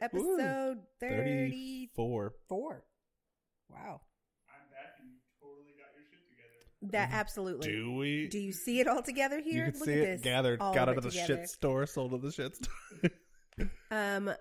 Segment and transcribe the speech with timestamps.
[0.00, 2.30] episode 34.
[2.30, 2.84] Thirty-four.
[3.70, 4.00] Wow.
[4.48, 6.92] I'm back and you totally got your shit together.
[6.92, 7.70] That absolutely.
[7.72, 8.28] Do we?
[8.28, 9.66] Do you see it all together here?
[9.66, 10.20] you can Look see at it this.
[10.22, 11.36] gathered, All got out of it the together.
[11.38, 13.10] shit store, sold to the shit store.
[13.90, 14.34] Um, uh,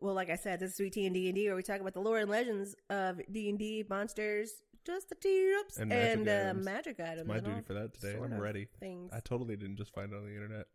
[0.00, 1.80] well, like I said, this is Sweet Tea and D and D, where we talk
[1.80, 4.50] about the lore and legends of D and D monsters,
[4.84, 6.64] just the tips And and, magic uh, items.
[6.64, 7.28] magic items.
[7.28, 8.14] My duty for that today.
[8.16, 8.66] sort I'm ready.
[8.80, 9.12] Things.
[9.14, 10.66] I totally didn't just find it on the internet.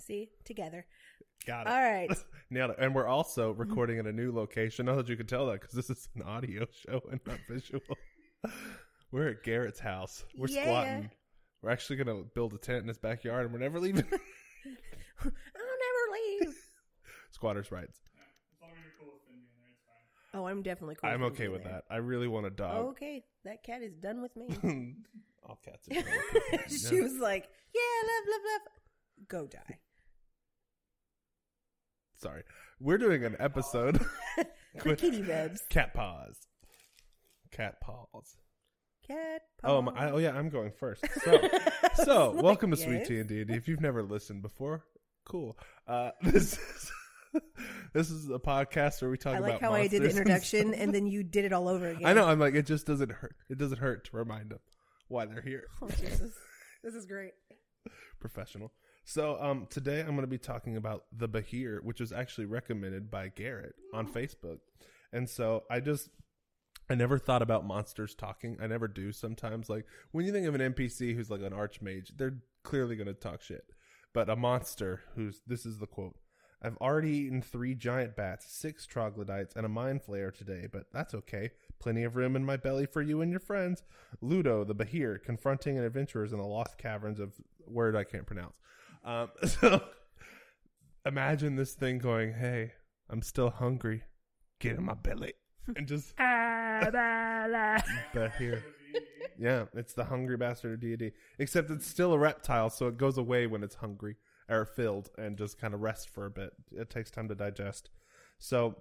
[0.00, 0.86] See together.
[1.46, 1.70] Got it.
[1.70, 2.10] All right.
[2.50, 2.76] Nailed it.
[2.80, 4.86] And we're also recording at a new location.
[4.86, 7.80] Not that you could tell that because this is an audio show and not visual.
[9.12, 10.24] we're at Garrett's house.
[10.36, 10.64] We're Yeah.
[10.64, 11.10] squatting.
[11.62, 14.04] We're actually going to build a tent in his backyard and we're never leaving.
[15.24, 16.54] I'll never leave.
[17.30, 17.98] Squatters' rights.
[18.56, 19.82] As long as you're cool with Finn being there, it's
[20.32, 20.40] fine.
[20.40, 21.10] Oh, I'm definitely cool.
[21.10, 21.84] I'm okay with that.
[21.90, 22.86] I really want a dog.
[22.90, 24.94] Okay, that cat is done with me.
[25.44, 26.68] All cats are done.
[26.68, 29.78] she was like, "Yeah, love, love, love, go die."
[32.18, 32.42] Sorry.
[32.80, 34.04] We're doing an episode
[34.80, 36.36] For kitty rubs, cat paws.
[37.52, 38.36] Cat paws.
[39.06, 39.42] cat.
[39.62, 41.04] Oh, my, I, oh yeah, I'm going first.
[41.24, 41.40] So,
[41.94, 43.08] so Like, welcome to Sweet yes.
[43.08, 43.54] Tea and D&D.
[43.54, 44.84] If you've never listened before,
[45.24, 45.56] cool.
[45.86, 46.92] Uh, this is
[47.92, 49.60] this is a podcast where we talk I about.
[49.60, 52.04] how I did the monsters and introduction and then you did it all over again.
[52.06, 52.26] I know.
[52.26, 53.36] I'm like, it just doesn't hurt.
[53.48, 54.60] It doesn't hurt to remind them
[55.06, 55.66] why they're here.
[55.80, 56.34] Oh, Jesus.
[56.82, 57.32] This is great.
[58.18, 58.72] Professional.
[59.08, 63.10] So, um, today I'm going to be talking about the Behir, which was actually recommended
[63.10, 64.58] by Garrett on Facebook,
[65.14, 66.10] and so I just.
[66.90, 68.58] I never thought about monsters talking.
[68.62, 69.70] I never do sometimes.
[69.70, 73.14] Like when you think of an NPC who's like an archmage, they're clearly going to
[73.14, 73.64] talk shit.
[74.12, 76.16] But a monster who's this is the quote.
[76.60, 81.14] I've already eaten three giant bats, six troglodytes, and a mind flayer today, but that's
[81.14, 81.52] okay.
[81.78, 83.82] Plenty of room in my belly for you and your friends.
[84.20, 87.32] Ludo, the Behir, confronting an adventurers in the lost caverns of
[87.66, 88.56] word I can't pronounce.
[89.04, 89.82] Um, so
[91.04, 92.72] imagine this thing going, "Hey,
[93.08, 94.02] I'm still hungry.
[94.60, 95.34] Get in my belly,"
[95.76, 96.14] and just
[98.14, 98.62] Behir.
[99.38, 101.12] Yeah, it's the hungry bastard of deity.
[101.38, 104.16] Except it's still a reptile, so it goes away when it's hungry
[104.48, 106.50] or filled and just kind of rests for a bit.
[106.72, 107.90] It takes time to digest.
[108.38, 108.76] So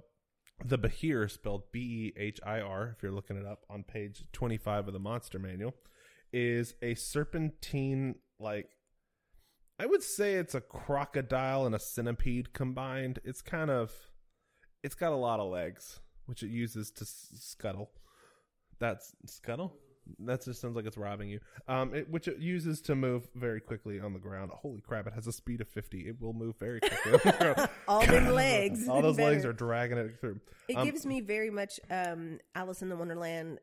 [0.63, 1.79] the Behir, spelled B
[2.16, 5.38] E H I R, if you're looking it up on page 25 of the Monster
[5.39, 5.75] Manual,
[6.34, 8.69] is a serpentine, like,
[9.79, 13.19] I would say it's a crocodile and a centipede combined.
[13.23, 13.91] It's kind of,
[14.83, 17.91] it's got a lot of legs, which it uses to s- scuttle.
[18.79, 19.73] That's scuttle.
[20.19, 21.41] That just sounds like it's robbing you.
[21.67, 24.51] Um, it, which it uses to move very quickly on the ground.
[24.53, 25.05] Holy crap!
[25.05, 26.07] It has a speed of fifty.
[26.07, 27.69] It will move very quickly on the ground.
[27.89, 28.87] All them legs.
[28.87, 30.39] All those legs are dragging it through.
[30.69, 33.59] It Um, gives me very much um, Alice in the Wonderland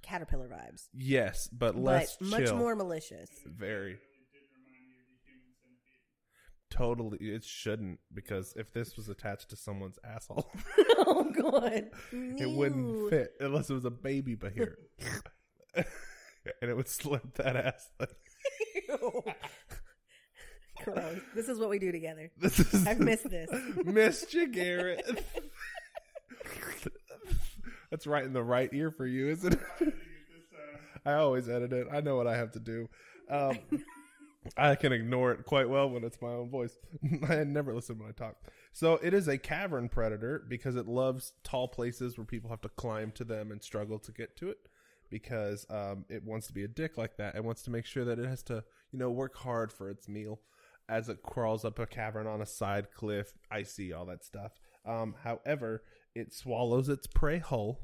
[0.00, 2.56] caterpillar vibes, Yes, but less but much chill.
[2.56, 3.28] more malicious.
[3.44, 3.98] Very.
[6.72, 10.50] Totally, it shouldn't because if this was attached to someone's asshole,
[10.98, 14.76] oh God, it wouldn't fit unless it was a baby Behir,
[15.74, 15.84] and
[16.62, 17.90] it would slip that ass.
[18.00, 18.16] Like,
[20.82, 21.20] Gross.
[21.34, 22.30] This is what we do together.
[22.40, 23.50] this is I've missed this.
[23.84, 25.24] Missed you, Garrett.
[27.90, 29.94] That's right in the right ear for you, isn't it?
[31.04, 31.88] I always edit it.
[31.92, 32.88] I know what I have to do.
[33.28, 33.58] Um,
[34.56, 36.76] I can ignore it quite well when it's my own voice.
[37.28, 38.36] I never listen when I talk.
[38.72, 42.68] So it is a cavern predator because it loves tall places where people have to
[42.68, 44.58] climb to them and struggle to get to it.
[45.10, 47.34] Because um, it wants to be a dick like that.
[47.36, 50.08] It wants to make sure that it has to, you know, work hard for its
[50.08, 50.40] meal
[50.88, 54.52] as it crawls up a cavern on a side cliff, icy, all that stuff.
[54.84, 55.82] Um, however,
[56.14, 57.80] it swallows its prey whole,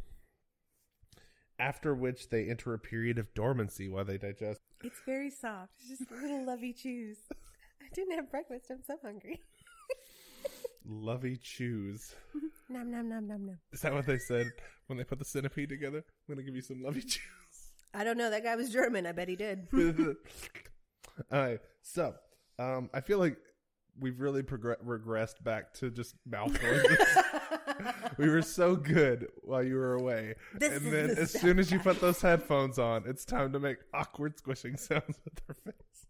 [1.59, 4.61] after which they enter a period of dormancy while they digest.
[4.83, 5.73] It's very soft.
[5.81, 7.19] It's just little lovey chews.
[7.33, 8.67] I didn't have breakfast.
[8.71, 9.41] I'm so hungry.
[10.91, 12.15] Lovey chews.
[12.71, 13.59] Nom nom nom nom nom.
[13.73, 14.47] Is that what they said
[14.87, 15.99] when they put the centipede together?
[15.99, 17.21] I'm gonna give you some lovey chews.
[17.93, 18.31] I don't know.
[18.31, 19.07] That guy was German.
[19.07, 19.67] I bet he did.
[19.73, 20.17] All
[21.41, 22.15] right, so
[22.59, 23.37] um, I feel like
[23.99, 26.99] we've really progr- regressed back to just mouth noises.
[28.19, 31.71] we were so good while you were away, This and then the as soon as
[31.71, 36.07] you put those headphones on, it's time to make awkward squishing sounds with our face.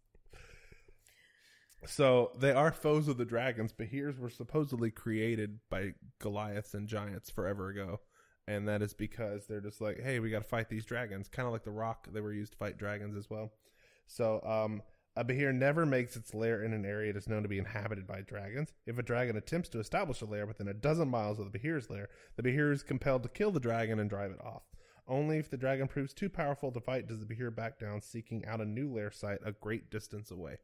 [1.86, 3.72] So they are foes of the dragons.
[3.72, 8.00] Behirs were supposedly created by Goliaths and giants forever ago,
[8.46, 11.46] and that is because they're just like, hey, we got to fight these dragons, kind
[11.46, 12.08] of like the Rock.
[12.12, 13.52] They were used to fight dragons as well.
[14.06, 14.82] So um,
[15.18, 18.06] a Behir never makes its lair in an area that is known to be inhabited
[18.06, 18.72] by dragons.
[18.86, 21.90] If a dragon attempts to establish a lair within a dozen miles of the Behir's
[21.90, 24.62] lair, the Behir is compelled to kill the dragon and drive it off.
[25.08, 28.46] Only if the dragon proves too powerful to fight does the Behir back down, seeking
[28.46, 30.58] out a new lair site a great distance away.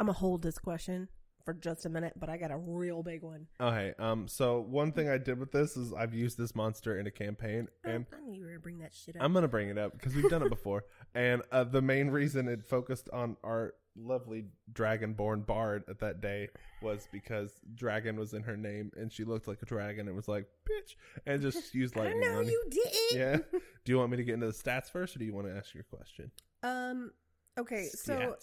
[0.00, 1.08] I'm gonna hold this question
[1.46, 3.46] for just a minute, but I got a real big one.
[3.58, 3.94] Okay.
[3.98, 4.28] Um.
[4.28, 7.68] So one thing I did with this is I've used this monster in a campaign,
[7.86, 9.22] I, and I knew you were gonna bring that shit up.
[9.22, 10.84] I'm gonna bring it up because we've done it before.
[11.14, 14.44] And uh, the main reason it focused on our lovely
[14.74, 16.48] dragonborn bard at that day
[16.82, 20.08] was because dragon was in her name, and she looked like a dragon.
[20.08, 22.50] It was like bitch, and just used I lightning know you.
[22.50, 23.18] you didn't.
[23.18, 23.58] Yeah.
[23.84, 25.56] Do you want me to get into the stats first, or do you want to
[25.56, 26.30] ask your question?
[26.62, 27.12] Um.
[27.58, 27.88] Okay.
[27.94, 28.36] So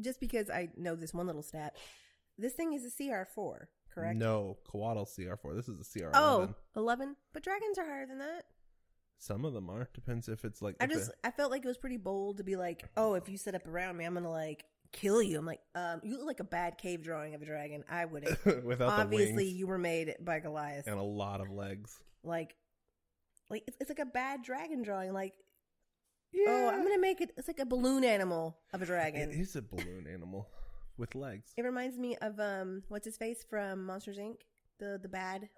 [0.00, 1.76] just because I know this one little stat,
[2.38, 4.18] this thing is a CR four, correct?
[4.18, 5.54] No, Couatl CR4.
[5.54, 6.10] This is a CR11.
[6.14, 7.16] Oh, 11.
[7.32, 8.44] But dragons are higher than that.
[9.18, 9.88] Some of them are.
[9.94, 10.76] Depends if it's like.
[10.80, 13.38] I just I felt like it was pretty bold to be like, oh, if you
[13.38, 15.38] set up around me, I'm gonna like kill you.
[15.38, 17.84] I'm like, um, you look like a bad cave drawing of a dragon.
[17.88, 18.36] I wouldn't.
[18.64, 20.86] without Obviously, the wings Obviously, you were made by Goliath.
[20.88, 21.98] and a lot of legs.
[22.24, 22.56] Like,
[23.48, 25.12] like it's, it's like a bad dragon drawing.
[25.12, 25.34] Like,
[26.36, 27.30] oh, I'm gonna make it.
[27.36, 29.30] It's like a balloon animal of a dragon.
[29.30, 30.48] It is a balloon animal
[31.02, 31.52] with legs.
[31.56, 34.36] It reminds me of um, what's his face from Monsters Inc.
[34.78, 35.48] The the bad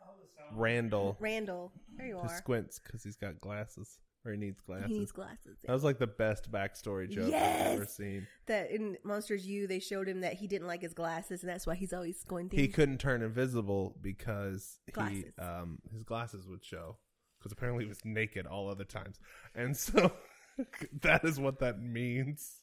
[0.55, 1.73] Randall Randall.
[1.97, 2.37] There you who are.
[2.37, 4.89] squints because he's got glasses or he needs glasses.
[4.89, 5.59] He needs glasses.
[5.65, 8.27] that was like the best backstory joke I've ever seen.
[8.47, 11.67] That in Monsters U, they showed him that he didn't like his glasses, and that's
[11.67, 12.59] why he's always squinting.
[12.59, 15.35] He couldn't turn invisible because he Glasses.
[15.39, 16.97] um his glasses would show
[17.39, 19.19] because apparently he was naked all other times,
[19.55, 20.11] and so
[21.03, 22.61] that is what that means.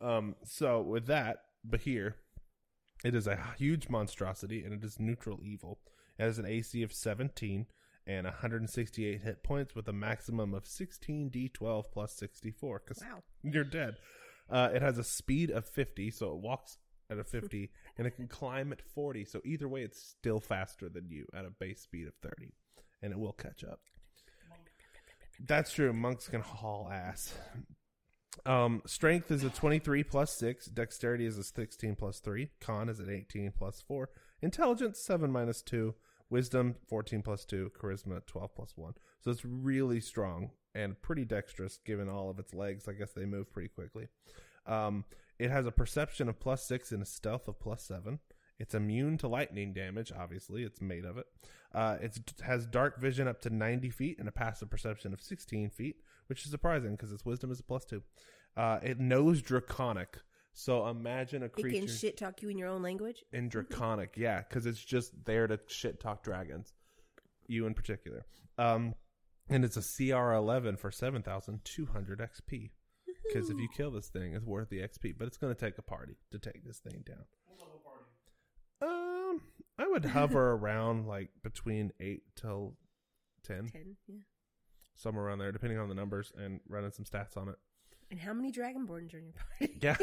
[0.00, 0.34] Um.
[0.44, 2.14] So with that, Behir,
[3.04, 5.80] it is a huge monstrosity and it is neutral evil.
[6.18, 7.66] It has an AC of 17
[8.06, 13.22] and 168 hit points with a maximum of 16 d12 plus 64 because Wow.
[13.42, 13.96] you're dead.
[14.50, 16.78] Uh, it has a speed of 50, so it walks
[17.08, 19.24] at a 50, and it can climb at 40.
[19.24, 22.52] So either way, it's still faster than you at a base speed of 30,
[23.02, 23.80] and it will catch up.
[25.40, 25.92] That's true.
[25.92, 27.34] Monks can haul ass.
[28.46, 30.66] Um, strength is a 23 plus 6.
[30.66, 32.48] Dexterity is a 16 plus 3.
[32.60, 34.08] Con is an 18 plus 4.
[34.40, 35.94] Intelligence, 7 minus 2.
[36.30, 37.72] Wisdom, 14 plus 2.
[37.78, 38.94] Charisma, 12 plus 1.
[39.20, 42.88] So it's really strong and pretty dexterous given all of its legs.
[42.88, 44.08] I guess they move pretty quickly.
[44.66, 45.04] Um,
[45.38, 48.18] it has a perception of plus 6 and a stealth of plus 7.
[48.58, 50.62] It's immune to lightning damage, obviously.
[50.62, 51.26] It's made of it.
[51.74, 55.70] Uh, it has dark vision up to 90 feet and a passive perception of 16
[55.70, 55.96] feet,
[56.32, 58.02] which is surprising because its wisdom is a plus 2.
[58.56, 60.16] Uh, it knows draconic.
[60.54, 63.22] So imagine a It creature can shit talk you in your own language.
[63.34, 66.72] in draconic, yeah, because it's just there to shit talk dragons,
[67.48, 68.24] you in particular.
[68.56, 68.94] Um,
[69.50, 72.70] and it's a CR11 for 7,200 XP.
[73.24, 75.16] Because if you kill this thing, it's worth the XP.
[75.18, 77.26] But it's going to take a party to take this thing down.
[77.46, 78.06] What level party?
[78.80, 79.42] Um,
[79.78, 82.74] I would hover around like between eight till
[83.44, 83.68] Ten,
[84.06, 84.14] yeah.
[84.94, 87.56] Somewhere around there, depending on the numbers and running some stats on it.
[88.10, 89.78] And how many dragonborns are in your party?
[89.80, 89.96] Yeah.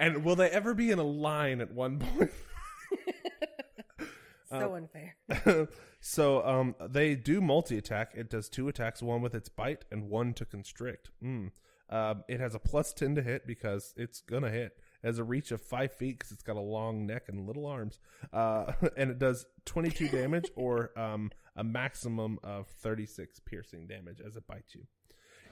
[0.00, 2.30] and will they ever be in a line at one point?
[4.50, 5.16] so unfair.
[6.00, 8.12] so um, they do multi attack.
[8.14, 11.10] It does two attacks, one with its bite and one to constrict.
[11.22, 11.52] Mm.
[11.88, 14.78] Um, it has a plus ten to hit because it's gonna hit.
[15.02, 17.66] It has a reach of five feet because it's got a long neck and little
[17.66, 17.98] arms.
[18.32, 21.30] Uh, and it does twenty two damage or um,
[21.60, 24.86] a maximum of thirty six piercing damage as it bites you.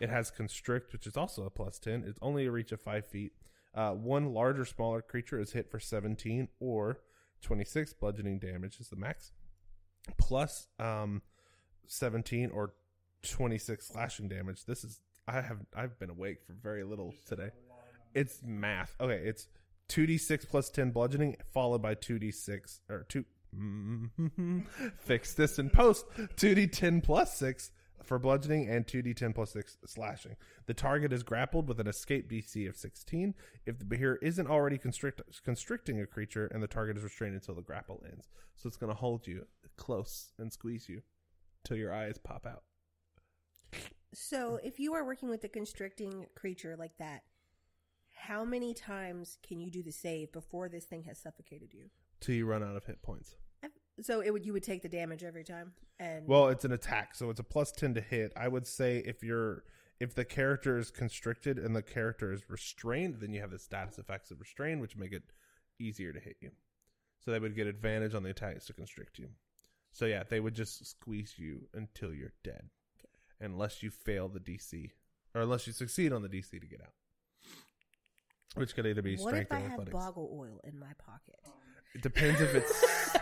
[0.00, 2.02] It has constrict, which is also a plus ten.
[2.06, 3.32] It's only a reach of five feet.
[3.74, 7.00] Uh, one larger, smaller creature is hit for seventeen or
[7.42, 9.32] twenty six bludgeoning damage is the max
[10.16, 11.20] plus um
[11.86, 12.72] 17 or
[13.22, 14.64] 26 slashing damage.
[14.64, 17.50] This is I have I've been awake for very little today.
[18.14, 18.94] It's math.
[19.00, 19.48] Okay, it's
[19.90, 23.24] 2d6 plus 10 bludgeoning followed by 2d6 or 2
[23.56, 24.60] Mm-hmm.
[24.98, 27.70] fix this in post 2d10 plus 6
[28.04, 30.36] for bludgeoning and 2d10 plus 6 slashing.
[30.66, 33.34] The target is grappled with an escape DC of 16
[33.66, 37.54] if the behir isn't already constrict, constricting a creature and the target is restrained until
[37.54, 38.28] the grapple ends.
[38.56, 41.02] So it's going to hold you close and squeeze you
[41.64, 42.62] till your eyes pop out.
[44.14, 47.24] So, if you are working with a constricting creature like that,
[48.14, 51.90] how many times can you do the save before this thing has suffocated you?
[52.20, 53.36] Till you run out of hit points.
[54.00, 57.16] So it would you would take the damage every time, and Well, it's an attack,
[57.16, 58.32] so it's a plus 10 to hit.
[58.36, 59.64] I would say if you're
[59.98, 63.98] if the character is constricted and the character is restrained, then you have the status
[63.98, 65.24] effects of restrained, which make it
[65.80, 66.50] easier to hit you.
[67.18, 69.28] So they would get advantage on the attacks to constrict you.
[69.90, 72.68] So yeah, they would just squeeze you until you're dead,
[73.40, 74.90] unless you fail the DC,
[75.34, 76.92] or unless you succeed on the DC to get out.
[78.54, 79.94] Which could either be what strength if I or have athletics.
[79.94, 81.40] boggle oil in my pocket?
[81.94, 83.16] It depends if it's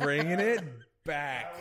[0.04, 0.62] ringing it
[1.04, 1.54] back.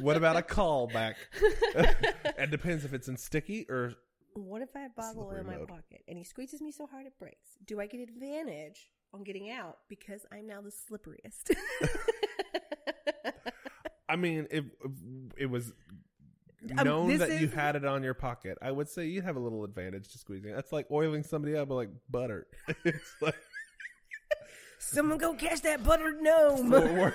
[0.00, 1.16] What about a call back?
[1.42, 3.94] it depends if it's in sticky or
[4.34, 5.68] What if I have boggle oil in my mode.
[5.68, 7.56] pocket and he squeezes me so hard it breaks?
[7.66, 11.56] Do I get advantage on getting out because I'm now the slipperiest?
[14.08, 14.90] I mean, if, if
[15.38, 15.72] it was
[16.78, 19.36] Um, known this that you had it on your pocket, I would say you'd have
[19.36, 20.52] a little advantage to squeezing.
[20.52, 22.46] That's like oiling somebody up with like butter.
[22.84, 23.36] it's like
[24.82, 26.70] Someone go catch that buttered gnome.
[26.70, 27.14] forward,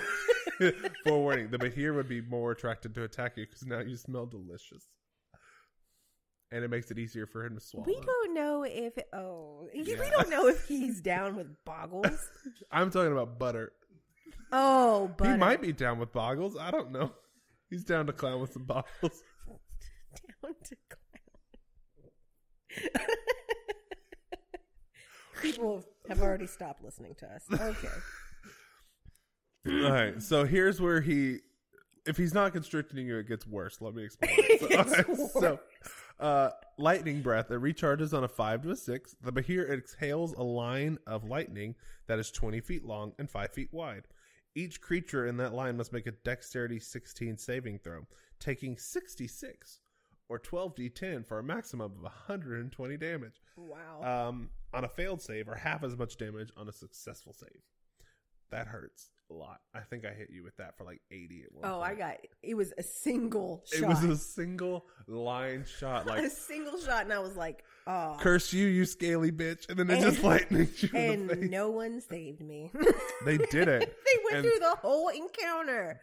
[1.04, 1.50] forewarning.
[1.50, 4.86] The Behir would be more attracted to attack you because now you smell delicious,
[6.52, 7.86] and it makes it easier for him to swallow.
[7.86, 12.30] We don't know if oh we don't know if he's down with boggles.
[12.70, 13.72] I'm talking about butter.
[14.52, 16.56] Oh, but He might be down with boggles.
[16.56, 17.10] I don't know.
[17.68, 18.86] He's down to clown with some boggles.
[19.02, 21.00] down to clown.
[25.42, 27.42] People have already stopped listening to us.
[27.52, 27.88] Okay.
[29.84, 30.22] All right.
[30.22, 31.38] So here's where he,
[32.06, 33.80] if he's not constricting you, it gets worse.
[33.80, 34.36] Let me explain.
[34.58, 35.60] So, right, so,
[36.20, 37.50] uh, lightning breath.
[37.50, 39.14] It recharges on a five to a six.
[39.22, 41.74] The Behir exhales a line of lightning
[42.06, 44.04] that is 20 feet long and five feet wide.
[44.54, 48.06] Each creature in that line must make a dexterity 16 saving throw,
[48.40, 49.80] taking 66
[50.28, 53.40] or 12d10 for a maximum of 120 damage.
[53.56, 54.28] Wow.
[54.28, 57.62] Um, on a failed save, or half as much damage on a successful save.
[58.50, 59.58] That hurts a lot.
[59.74, 62.18] I think I hit you with that for like 80 at one oh, I got
[62.44, 63.80] it was a single shot.
[63.82, 66.06] It was a single line shot.
[66.06, 69.68] Like a single shot and I was like, oh curse you, you scaly bitch.
[69.68, 71.50] And then it And- just lightning you in the and face.
[71.50, 72.70] no one saved me.
[73.24, 73.80] They did it.
[74.06, 76.00] they went And- through the whole encounter.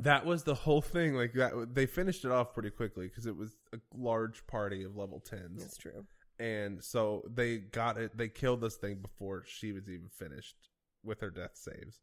[0.00, 1.14] That was the whole thing.
[1.14, 4.96] Like, that they finished it off pretty quickly because it was a large party of
[4.96, 5.58] level 10s.
[5.60, 6.04] That's true.
[6.38, 10.56] And so they got it they killed this thing before she was even finished
[11.04, 12.00] with her death saves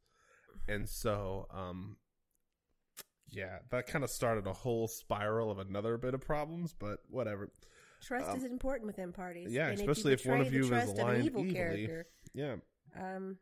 [0.67, 1.95] and so um
[3.29, 7.49] yeah that kind of started a whole spiral of another bit of problems but whatever
[8.01, 9.51] Trust Um, is important within parties.
[9.51, 11.53] yeah, and especially if one betray of you is of an evil evilly.
[11.53, 12.05] character.
[12.35, 12.55] yeah
[12.99, 13.37] Um,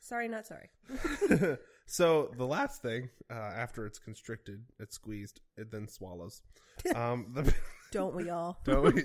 [0.00, 0.68] sorry, not sorry.
[1.90, 6.42] so the last thing uh, after it's constricted it's squeezed it then swallows
[6.94, 7.54] um the,
[7.90, 8.60] Don't we all?
[8.64, 9.02] Don't we?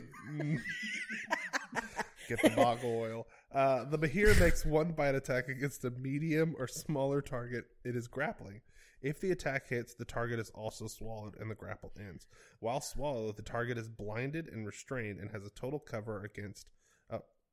[2.27, 3.27] Get the boggle oil.
[3.53, 8.07] Uh, the Behir makes one bite attack against a medium or smaller target it is
[8.07, 8.61] grappling.
[9.01, 12.27] If the attack hits, the target is also swallowed and the grapple ends.
[12.59, 16.67] While swallowed, the target is blinded and restrained and has a total cover against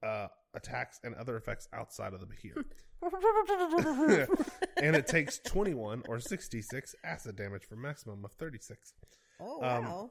[0.03, 2.65] uh, attacks and other effects outside of the Behir.
[4.83, 8.93] and it takes 21 or 66 acid damage for maximum of 36.
[9.41, 10.11] oh Um, wow!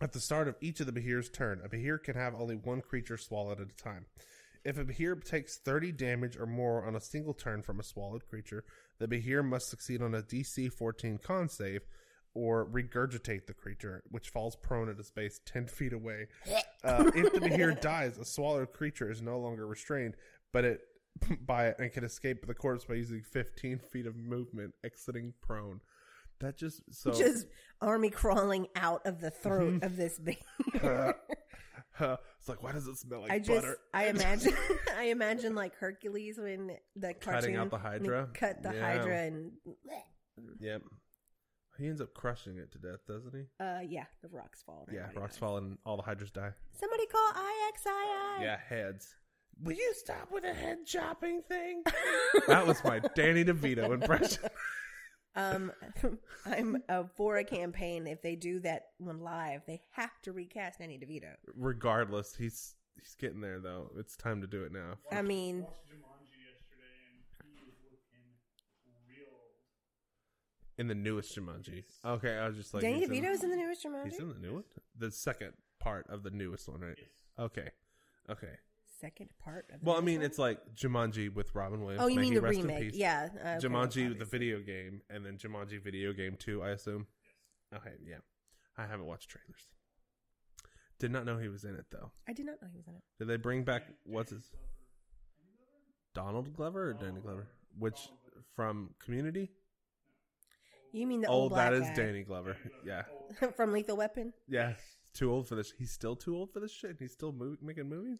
[0.00, 2.80] At the start of each of the Behir's turn, a Behir can have only one
[2.80, 4.06] creature swallowed at a time.
[4.64, 8.28] If a Behir takes 30 damage or more on a single turn from a swallowed
[8.28, 8.64] creature,
[8.98, 11.82] the Behir must succeed on a DC 14 con save
[12.38, 16.28] or regurgitate the creature, which falls prone at a space 10 feet away.
[16.84, 20.14] Uh, if the Behir dies, a swallowed creature is no longer restrained,
[20.52, 20.80] but it
[21.44, 25.80] by it and can escape the corpse by using 15 feet of movement, exiting prone.
[26.40, 27.46] That just so Just
[27.80, 30.38] army crawling out of the throat of this baby.
[30.74, 33.78] it's like, why does it smell like I just, butter?
[33.92, 34.54] I imagine,
[34.96, 38.28] I imagine like Hercules when the Cutting cartoon out the Hydra?
[38.32, 38.80] cut the Yeah.
[38.80, 39.50] Hydra, and
[40.60, 40.82] Yep.
[41.78, 43.44] He ends up crushing it to death, doesn't he?
[43.64, 44.84] uh, yeah, the rocks fall.
[44.88, 45.38] and Yeah, everybody rocks dies.
[45.40, 46.50] fall and all the hydras die.
[46.72, 48.42] Somebody call IXII.
[48.42, 49.14] Yeah, heads.
[49.62, 51.82] Will you stop with the head chopping thing?
[52.48, 54.44] that was my Danny DeVito impression.
[55.36, 55.70] Um,
[56.46, 58.08] I'm uh, for a campaign.
[58.08, 61.30] If they do that one live, they have to recast Danny DeVito.
[61.54, 63.92] Regardless, he's he's getting there though.
[63.96, 64.94] It's time to do it now.
[65.12, 68.26] I mean, watched Jumanji yesterday, and he was looking
[69.06, 69.52] real old.
[70.78, 71.82] In the newest Jumanji.
[72.04, 74.10] Okay, I was just like Danny he's in- DeVito's in the newest Jumanji.
[74.12, 74.64] He's in the new one?
[74.96, 76.96] The second part of the newest one, right?
[77.38, 77.68] Okay.
[78.30, 78.52] Okay.
[79.00, 79.80] Second part of.
[79.80, 82.02] The Well, I mean, it's like Jumanji with Robin Williams.
[82.02, 82.90] Oh, you May mean he the rest in remake?
[82.92, 82.94] peace.
[82.96, 87.06] Yeah, uh, okay, Jumanji, the video game, and then Jumanji video game 2, I assume.
[87.74, 88.16] Okay, yeah.
[88.76, 89.68] I haven't watched trailers.
[90.98, 92.10] Did not know he was in it, though.
[92.28, 93.02] I did not know he was in it.
[93.18, 94.50] Did they bring back, what's his?
[96.14, 97.46] Donald Glover or Danny Glover?
[97.78, 98.08] Which,
[98.56, 99.50] from Community?
[100.92, 102.56] You mean the oh, old black that is guy Danny Glover.
[102.84, 103.02] Yeah.
[103.56, 104.32] from Lethal Weapon?
[104.48, 104.74] Yeah.
[105.14, 105.72] Too old for this.
[105.78, 106.96] He's still too old for this shit.
[106.98, 108.18] He's still mo- making movies?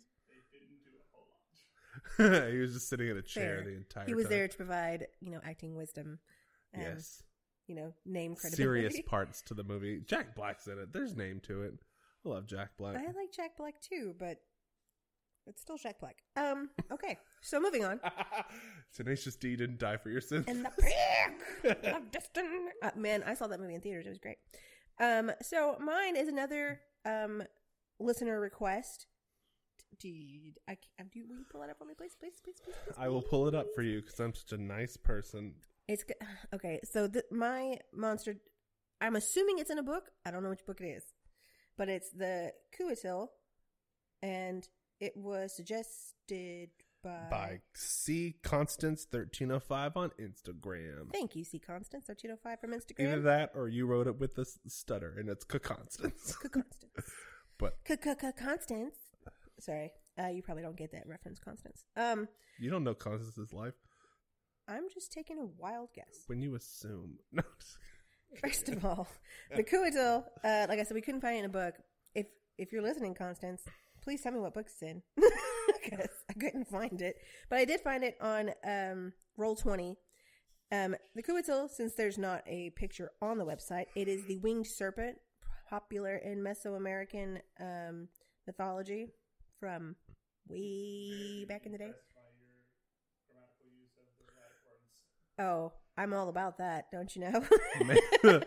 [2.17, 3.65] he was just sitting in a chair Fair.
[3.65, 4.07] the entire time.
[4.07, 4.31] He was time.
[4.31, 6.19] there to provide, you know, acting wisdom.
[6.73, 7.23] And, Yes.
[7.67, 8.63] You know, name credibility.
[8.63, 10.01] serious parts to the movie.
[10.07, 10.91] Jack Black's in it.
[10.93, 11.75] There's name to it.
[12.25, 12.97] I love Jack Black.
[12.97, 14.39] I like Jack Black too, but
[15.49, 16.17] it's still Jack Black.
[16.37, 16.71] Um.
[16.93, 17.17] Okay.
[17.43, 18.01] So moving on.
[18.95, 20.45] Tenacious D didn't die for your sins.
[20.49, 20.71] and the
[21.63, 22.49] pick of destiny.
[22.83, 24.07] Uh, man, I saw that movie in theaters.
[24.07, 24.39] It was great.
[25.01, 27.43] Um, so mine is another um
[28.01, 29.07] listener request.
[30.01, 30.77] Do you, I,
[31.13, 32.75] do, will you pull it up for me, please, please, please, please?
[32.85, 33.29] please, I will please?
[33.31, 35.55] pull it up for you because I'm such a nice person.
[35.89, 36.05] It's
[36.55, 36.79] okay.
[36.85, 38.37] So the, my monster,
[39.01, 40.11] I'm assuming it's in a book.
[40.25, 41.05] I don't know which book it is,
[41.77, 43.29] but it's the Couatl,
[44.23, 44.69] and
[45.01, 46.71] it was suggested
[47.03, 47.27] by.
[47.31, 51.13] By C Constance thirteen oh five on Instagram.
[51.13, 51.59] Thank you, C.
[51.59, 53.01] Constance, thirteen oh five from Instagram.
[53.13, 56.37] Either that or you wrote it with s- stutter and it's K Constance.
[56.43, 56.49] C.
[56.49, 56.93] Constance.
[57.59, 57.95] But C.
[58.03, 58.11] C.
[58.21, 58.33] C.
[58.39, 58.95] Constance.
[59.61, 59.91] Sorry,
[60.23, 61.83] uh, you probably don't get that reference, Constance.
[61.97, 62.29] Um,
[62.61, 63.75] you don't know Constance's life
[64.69, 66.25] I'm just taking a wild guess.
[66.27, 67.19] when you assume.
[67.33, 67.43] No,
[68.43, 69.09] First of all,
[69.57, 71.75] the Couatl, uh, like I said, we couldn't find it in a book.
[72.15, 72.27] If
[72.59, 73.63] if you're listening, Constance,
[74.03, 75.03] please tell me what book it's in
[75.83, 77.17] because I couldn't find it.
[77.49, 79.97] But I did find it on um, Roll Twenty.
[80.71, 84.67] Um, the Couatl, since there's not a picture on the website, it is the winged
[84.67, 85.17] serpent,
[85.71, 88.09] popular in Mesoamerican um,
[88.47, 89.09] mythology
[89.59, 89.97] from
[90.47, 91.91] way back in the day.
[91.91, 92.51] Specify your
[93.31, 95.73] grammatical use of the right words.
[95.73, 98.43] Oh, I'm all about that, don't you know?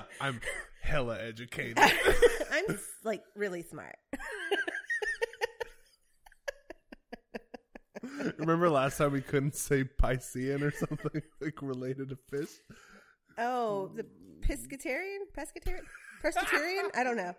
[0.20, 0.40] I'm
[0.82, 1.78] hella educated.
[2.52, 3.96] I'm like really smart.
[8.38, 12.50] Remember last time we couldn't say Piscean or something like related to fish?
[13.38, 14.06] Oh, the
[14.40, 15.82] pescatarian, pescatarian,
[16.22, 16.90] pescatarian.
[16.94, 17.34] I don't know.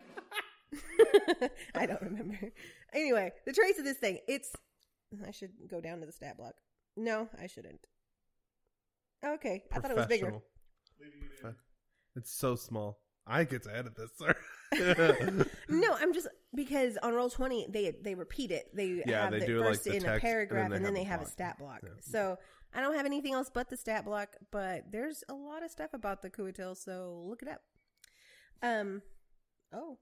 [1.75, 2.51] I don't remember.
[2.93, 4.19] Anyway, the trace of this thing.
[4.27, 4.51] It's.
[5.25, 6.55] I should go down to the stat block.
[6.97, 7.79] No, I shouldn't.
[9.23, 10.25] Okay, I thought it was bigger.
[10.25, 10.43] Professional.
[10.99, 11.55] Leaving it in.
[12.15, 12.99] It's so small.
[13.25, 14.35] I get to edit this, sir.
[15.69, 18.75] No, I'm just because on roll twenty they they repeat it.
[18.75, 20.93] They Yeah, have they the do, like, first the in a paragraph, and and then
[20.93, 21.79] then they they have have a a stat block.
[21.83, 21.89] Yeah.
[22.01, 22.37] So
[22.73, 24.35] I don't have anything else but the stat block.
[24.51, 27.61] But there's a lot of stuff about the Couatl, so look it up.
[28.61, 29.01] Um,
[29.71, 29.99] oh,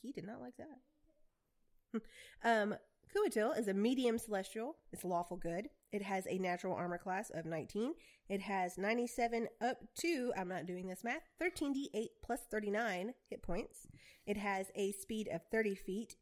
[0.00, 2.02] he did not like that.
[2.44, 2.74] um,
[3.14, 4.76] Couatl is a medium celestial.
[4.92, 5.68] It's lawful good.
[5.92, 7.92] It has a natural armor class of 19.
[8.28, 13.86] It has 97 up to, I'm not doing this math, 13d8 plus 39 hit points.
[14.26, 16.16] It has a speed of 30 feet.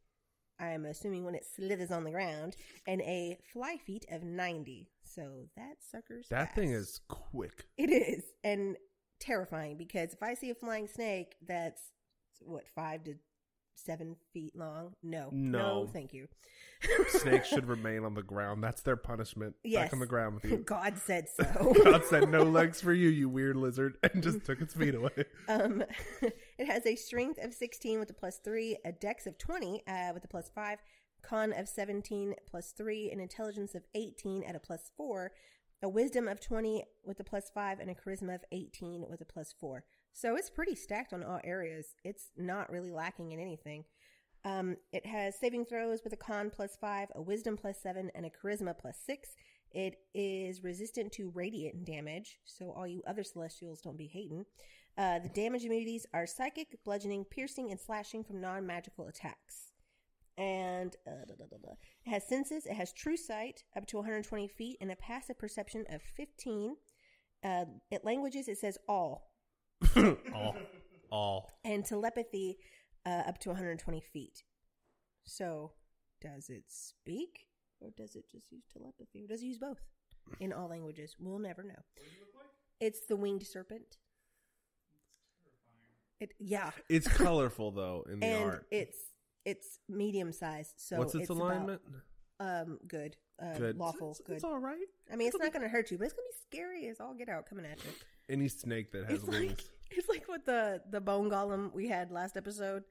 [0.58, 4.90] I'm assuming when it slithers on the ground, and a fly feet of 90.
[5.02, 7.64] So that sucker's that thing is quick.
[7.78, 8.76] It is, and
[9.20, 11.82] terrifying because if I see a flying snake that's
[12.40, 13.14] what five to
[13.74, 15.88] seven feet long, no, No.
[15.92, 16.28] thank you.
[17.08, 18.62] Snakes should remain on the ground.
[18.64, 19.54] That's their punishment.
[19.62, 19.84] Yes.
[19.84, 20.56] Back on the ground with you.
[20.64, 21.74] God said so.
[21.84, 25.10] God said, "No legs for you, you weird lizard," and just took its feet away.
[25.48, 25.82] um,
[26.22, 30.10] it has a strength of 16 with a plus three, a dex of 20 uh,
[30.14, 30.78] with a plus five,
[31.22, 35.32] con of 17 plus three, an intelligence of 18 at a plus four,
[35.82, 39.26] a wisdom of 20 with a plus five, and a charisma of 18 with a
[39.26, 39.84] plus four.
[40.12, 41.94] So it's pretty stacked on all areas.
[42.04, 43.84] It's not really lacking in anything.
[44.44, 48.24] Um, it has saving throws with a con plus five, a wisdom plus seven, and
[48.24, 49.30] a charisma plus six.
[49.72, 54.44] It is resistant to radiant damage, so all you other celestials don't be hating.
[54.98, 59.72] Uh, the damage immunities are psychic, bludgeoning, piercing, and slashing from non magical attacks.
[60.36, 61.72] And uh, da, da, da,
[62.06, 62.66] it has senses.
[62.66, 66.76] It has true sight up to 120 feet and a passive perception of 15.
[67.44, 69.29] Uh, it languages, it says all.
[70.34, 70.56] all,
[71.10, 71.50] all.
[71.64, 72.58] And telepathy
[73.06, 74.42] uh, up to 120 feet.
[75.24, 75.72] So,
[76.20, 77.46] does it speak?
[77.80, 79.24] Or does it just use telepathy?
[79.24, 79.80] Or does it use both?
[80.38, 81.16] In all languages.
[81.18, 81.70] We'll never know.
[81.70, 82.46] What does it look like?
[82.80, 83.96] It's the winged serpent.
[86.20, 88.66] It yeah, It's colorful though in the and art.
[88.70, 88.98] it's
[89.46, 90.74] it's medium sized.
[90.76, 91.80] So What's its, it's about, alignment?
[92.40, 93.76] um, good, uh, good.
[93.78, 94.34] lawful, It's, good.
[94.36, 94.76] it's all right.
[95.10, 97.00] I mean, it's not going to hurt you, but it's going to be scary as
[97.00, 97.90] all get out coming at you.
[98.28, 99.48] Any snake that has It's wings.
[99.50, 99.64] like
[99.96, 102.84] it's like with the the bone golem we had last episode,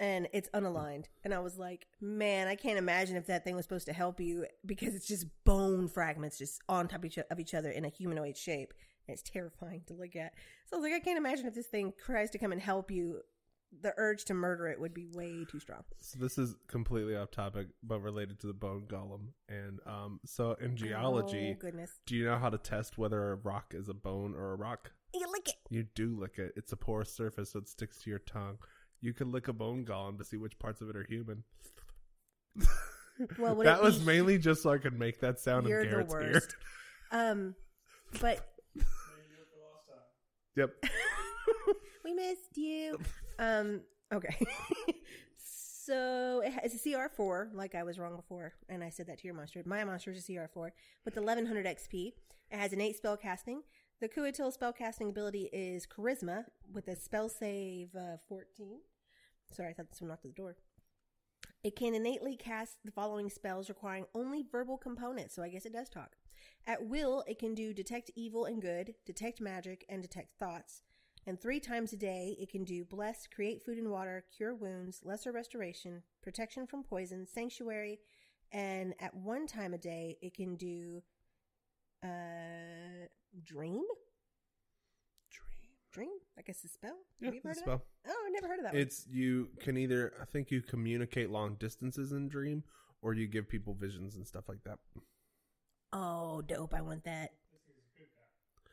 [0.00, 1.06] and it's unaligned.
[1.22, 4.20] And I was like, man, I can't imagine if that thing was supposed to help
[4.20, 7.84] you because it's just bone fragments just on top of each, of each other in
[7.84, 8.74] a humanoid shape.
[9.06, 10.32] And it's terrifying to look at.
[10.66, 12.90] So I was like, I can't imagine if this thing tries to come and help
[12.90, 13.20] you.
[13.82, 15.82] The urge to murder it would be way too strong.
[15.98, 19.32] So this is completely off topic, but related to the bone golem.
[19.48, 23.34] And um, so in geology, oh, goodness, do you know how to test whether a
[23.34, 24.92] rock is a bone or a rock?
[25.46, 25.74] You lick it.
[25.74, 26.52] You do lick it.
[26.56, 28.58] It's a porous surface, so it sticks to your tongue.
[29.00, 31.44] You can lick a bone golem to see which parts of it are human.
[33.38, 36.54] Well, that was mainly just so I could make that sound You're in the Garrett's
[37.12, 37.20] ear.
[37.20, 37.54] Um,
[38.20, 38.86] but Maybe
[39.28, 40.90] do it for the last time.
[41.66, 41.76] Yep.
[42.04, 42.98] we missed you.
[43.38, 44.36] Um, okay.
[45.36, 49.24] so it has a CR4, like I was wrong before, and I said that to
[49.26, 49.62] your monster.
[49.64, 50.70] My monster is a CR4
[51.04, 52.12] with 1100 XP.
[52.50, 53.62] It has innate spell casting.
[54.04, 58.80] The Couatl spell casting ability is Charisma with a spell save uh, 14.
[59.50, 60.56] Sorry, I thought this one knocked at the door.
[61.62, 65.72] It can innately cast the following spells requiring only verbal components, so I guess it
[65.72, 66.16] does talk.
[66.66, 70.82] At will, it can do detect evil and good, detect magic, and detect thoughts.
[71.26, 75.00] And three times a day, it can do bless, create food and water, cure wounds,
[75.02, 78.00] lesser restoration, protection from poison, sanctuary,
[78.52, 81.02] and at one time a day, it can do
[82.04, 83.06] uh,
[83.44, 83.82] dream.
[85.30, 85.70] Dream.
[85.92, 86.96] Dream, I guess a spell.
[87.20, 87.86] Yeah, Have you heard it's a of that?
[88.06, 88.14] spell.
[88.14, 88.72] Oh, I never heard of that.
[88.74, 88.82] one.
[88.82, 92.64] It's you can either I think you communicate long distances in dream,
[93.02, 94.78] or you give people visions and stuff like that.
[95.92, 96.74] Oh, dope!
[96.74, 97.30] I want that.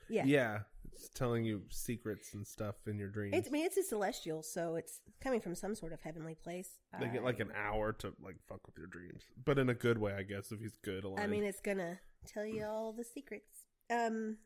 [0.09, 0.59] Yeah, Yeah,
[0.91, 3.33] it's telling you secrets and stuff in your dreams.
[3.37, 6.67] It's, I mean, it's a celestial, so it's coming from some sort of heavenly place.
[6.99, 9.97] they get like an hour to like fuck with your dreams, but in a good
[9.99, 10.51] way, I guess.
[10.51, 11.21] If he's good, aligned.
[11.21, 13.65] I mean, it's gonna tell you all the secrets.
[13.89, 14.37] Um,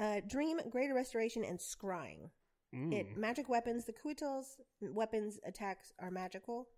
[0.00, 2.30] uh, dream, greater restoration, and scrying.
[2.74, 2.92] Mm.
[2.92, 3.84] It magic weapons.
[3.84, 6.68] The Couatl's weapons attacks are magical.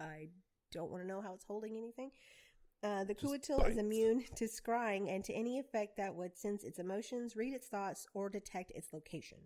[0.00, 0.28] I
[0.72, 2.10] don't want to know how it's holding anything.
[2.82, 3.50] Uh, the bites.
[3.50, 7.66] is immune to scrying and to any effect that would sense its emotions, read its
[7.66, 9.38] thoughts, or detect its location.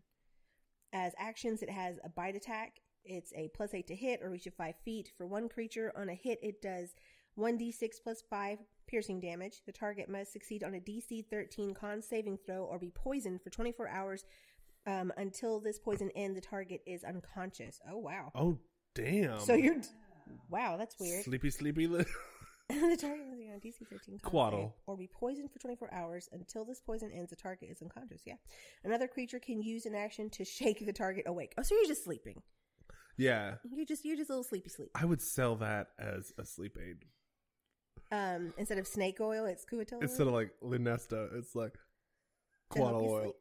[0.92, 2.81] As actions, it has a bite attack.
[3.05, 5.11] It's a plus eight to hit or reach of five feet.
[5.16, 6.95] For one creature on a hit, it does
[7.38, 8.59] 1d6 plus 5
[8.92, 9.62] piercing damage.
[9.66, 13.48] The target must succeed on a DC 13 con saving throw or be poisoned for
[13.50, 14.24] 24 hours
[14.87, 16.37] um, until this poison ends.
[16.37, 17.81] The target is unconscious.
[17.90, 18.31] Oh, wow.
[18.35, 18.59] oh
[18.94, 19.40] damn.
[19.40, 19.76] So you're.
[20.50, 21.24] Wow, that's weird.
[21.24, 21.87] sleepy, sleepy.
[21.87, 22.05] Li-
[22.68, 24.72] the target must be on DC 13 con Quaddle.
[24.87, 27.31] or be poisoned for 24 hours until this poison ends.
[27.31, 28.22] The target is unconscious.
[28.26, 28.35] Yeah.
[28.85, 31.55] Another creature can use an action to shake the target awake.
[31.59, 32.42] Oh, so you're just sleeping.
[33.16, 34.90] yeah, You're just you're just a little sleepy sleep.
[34.94, 37.05] I would sell that as a sleep aid
[38.12, 40.03] Um, instead of snake oil, it's Couatl.
[40.03, 41.35] instead of like Lunesta.
[41.38, 41.72] It's like
[42.72, 43.33] To help quaddle you oil.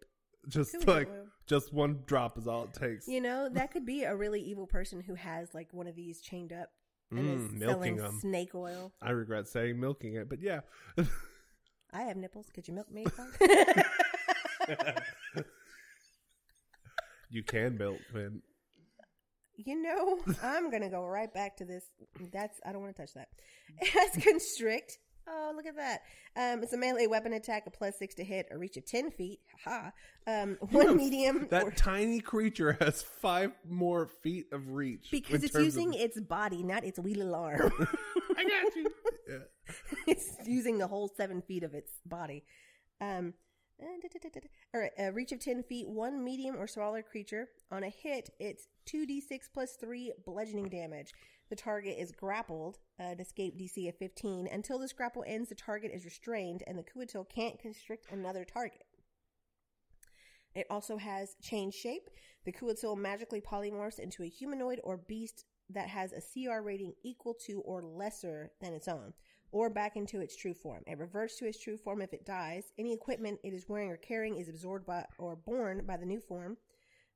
[0.47, 1.25] Just like oil.
[1.45, 3.07] just one drop is all it takes.
[3.07, 6.21] You know, that could be a really evil person who has like one of these
[6.21, 6.69] chained up
[7.11, 8.19] and Mm, is milking selling them.
[8.21, 8.93] snake oil.
[9.01, 10.61] I regret saying milking it, but yeah.
[11.93, 12.47] I have nipples.
[12.53, 13.05] Could you milk me?
[17.29, 18.41] you can milk, man.
[19.65, 21.83] You know, I'm gonna go right back to this.
[22.31, 23.29] That's I don't want to touch that.
[23.81, 24.97] It has constrict.
[25.29, 26.01] Oh, look at that.
[26.35, 29.11] Um, it's a melee weapon attack, a plus six to hit, a reach of ten
[29.11, 29.39] feet.
[29.65, 29.91] Ha.
[30.27, 31.47] Um, one medium.
[31.49, 36.19] That or- tiny creature has five more feet of reach because it's using of- its
[36.19, 37.71] body, not its wheel arm.
[38.37, 38.91] I got you.
[39.29, 39.75] Yeah.
[40.07, 42.43] it's using the whole seven feet of its body.
[42.99, 43.33] Um,
[44.79, 47.49] right, a reach of 10 feet, one medium or smaller creature.
[47.71, 51.13] On a hit, it's 2d6 plus 3 bludgeoning damage.
[51.49, 54.47] The target is grappled, uh, escape DC of 15.
[54.47, 58.83] Until this grapple ends, the target is restrained, and the Couatl can't constrict another target.
[60.53, 62.09] It also has change shape.
[62.45, 67.33] The Couatl magically polymorphs into a humanoid or beast that has a CR rating equal
[67.45, 69.13] to or lesser than its own,
[69.51, 70.83] or back into its true form.
[70.87, 72.71] It reverts to its true form if it dies.
[72.77, 76.19] Any equipment it is wearing or carrying is absorbed by or borne by the new
[76.19, 76.57] form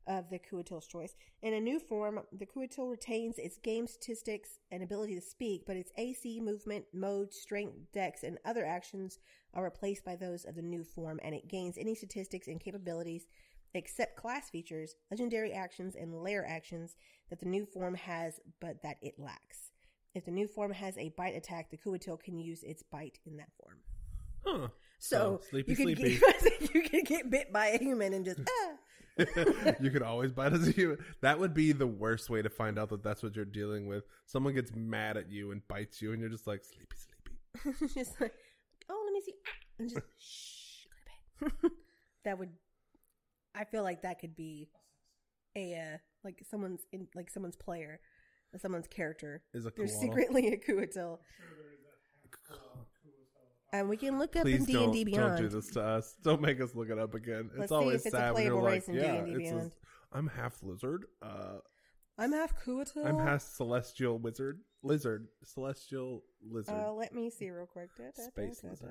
[0.07, 1.15] of the Couatl's choice.
[1.41, 5.77] In a new form, the Couatl retains its game statistics and ability to speak, but
[5.77, 9.19] its AC, movement, mode, strength, dex, and other actions
[9.53, 13.25] are replaced by those of the new form, and it gains any statistics and capabilities
[13.73, 16.95] except class features, legendary actions, and lair actions
[17.29, 19.71] that the new form has but that it lacks.
[20.15, 23.35] If the new form has a bite attack, the Couatl can use its bite in
[23.37, 23.77] that form.
[24.45, 24.67] Huh.
[24.97, 26.19] So, So, sleepy, you could sleepy.
[26.19, 28.71] Get, you could get bit by a human and just ah.
[29.81, 30.97] you could always bite as a human.
[31.21, 34.05] That would be the worst way to find out that that's what you're dealing with.
[34.25, 37.93] Someone gets mad at you and bites you, and you're just like sleepy, sleepy.
[37.93, 38.33] just like,
[38.89, 39.33] oh, let me see,
[39.79, 40.85] and just shh,
[41.39, 41.71] go to bed.
[42.23, 42.49] that would,
[43.53, 44.69] I feel like that could be
[45.55, 47.99] a uh, like someone's in like someone's player,
[48.59, 49.41] someone's character.
[49.53, 49.99] Is a They're koala.
[49.99, 51.19] secretly a Couatl,
[53.73, 55.37] and we can look up Please in D don't, and D Beyond.
[55.37, 56.15] don't do this to us.
[56.23, 57.49] Don't make us look it up again.
[57.53, 59.71] Let's it's always it's a sad when you're like, yeah, D&D it's a-.
[60.13, 61.05] I'm half lizard.
[61.21, 61.57] Uh,
[62.17, 63.05] I'm half Couatl.
[63.05, 64.61] I'm half celestial wizard.
[64.83, 65.27] Lizard.
[65.43, 66.75] Celestial lizard.
[66.75, 67.89] Uh, let me see real quick.
[67.97, 68.89] Da, da, da, Space da, lizard.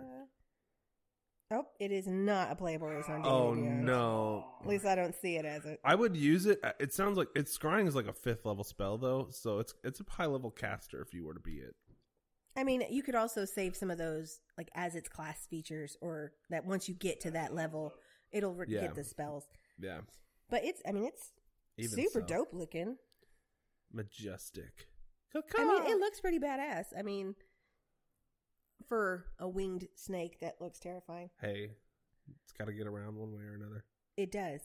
[1.54, 3.84] Oh, it is not a playable race on D&D oh Beyond.
[3.86, 4.44] no.
[4.62, 5.78] At least I don't see it as it.
[5.84, 6.60] I would use it.
[6.80, 10.00] It sounds like it's scrying is like a fifth level spell though, so it's it's
[10.00, 11.74] a high level caster if you were to be it.
[12.56, 16.32] I mean, you could also save some of those like as its class features, or
[16.50, 17.92] that once you get to that level,
[18.32, 18.82] it'll re- Yeah.
[18.82, 19.44] get the spells.
[19.80, 20.00] Yeah,
[20.50, 21.32] But it's, I mean, it's
[21.78, 22.26] even super so.
[22.26, 22.96] dope looking.
[23.92, 24.86] majestic.
[25.58, 26.86] I mean, it looks pretty badass.
[26.96, 27.34] I mean,
[28.88, 31.30] for a winged snake, that looks terrifying.
[31.40, 31.70] hey,
[32.42, 33.84] it's got to get around one way or another.
[34.16, 34.60] It does,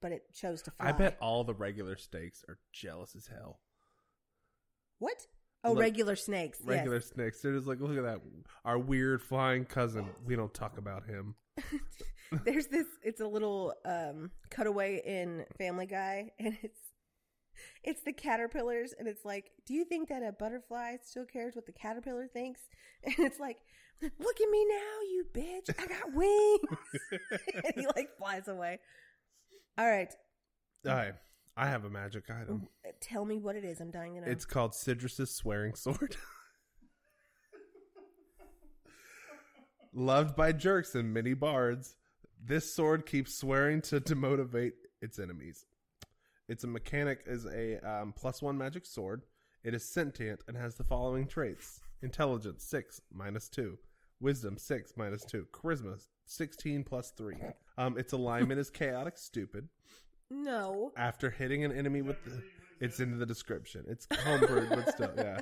[0.00, 0.88] but it chose to fly.
[0.88, 3.60] I bet all the regular snakes are jealous as hell.
[4.98, 5.26] What?
[5.62, 6.58] Oh, Look- regular snakes.
[6.60, 6.68] yes.
[6.68, 7.40] regular snakes.
[7.40, 8.20] They're just like, look at that,
[8.64, 10.06] our weird flying cousin.
[10.24, 11.34] We don't talk about him.
[12.44, 12.86] There's this.
[13.02, 16.80] It's a little um, cutaway in Family Guy, and it's
[17.82, 21.66] it's the caterpillars, and it's like, do you think that a butterfly still cares what
[21.66, 22.60] the caterpillar thinks?
[23.04, 23.58] And it's like,
[24.00, 25.70] look at me now, you bitch!
[25.78, 27.20] I got wings,
[27.64, 28.80] and he like flies away.
[29.76, 30.08] All right,
[30.86, 31.14] All right,
[31.56, 32.68] I have a magic item.
[33.00, 33.80] tell me what it is.
[33.80, 34.26] I'm dying to know.
[34.26, 36.16] It's called Sidrus's swearing sword.
[39.92, 41.96] Loved by jerks and many bards,
[42.42, 45.66] this sword keeps swearing to demotivate its enemies.
[46.48, 49.22] Its a mechanic is a um, plus one magic sword.
[49.62, 53.78] It is sentient and has the following traits: intelligence six minus two,
[54.20, 57.36] wisdom six minus two, charisma sixteen plus three.
[57.78, 59.68] Um, its alignment is chaotic stupid.
[60.30, 60.92] no.
[60.96, 62.42] After hitting an enemy with the,
[62.80, 63.84] it's in the description.
[63.88, 65.40] It's homebrewed, but still, yeah.